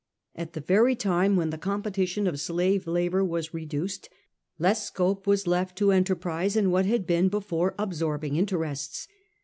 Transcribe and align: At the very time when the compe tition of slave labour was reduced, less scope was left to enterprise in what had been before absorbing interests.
At 0.33 0.53
the 0.53 0.61
very 0.61 0.95
time 0.95 1.35
when 1.35 1.51
the 1.51 1.59
compe 1.59 1.83
tition 1.83 2.27
of 2.27 2.39
slave 2.39 2.87
labour 2.87 3.23
was 3.23 3.53
reduced, 3.53 4.09
less 4.57 4.83
scope 4.87 5.27
was 5.27 5.45
left 5.45 5.77
to 5.77 5.91
enterprise 5.91 6.55
in 6.55 6.71
what 6.71 6.87
had 6.87 7.05
been 7.05 7.29
before 7.29 7.75
absorbing 7.77 8.35
interests. 8.35 9.07